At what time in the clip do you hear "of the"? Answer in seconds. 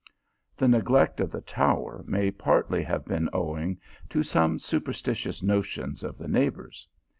1.19-1.41, 6.03-6.27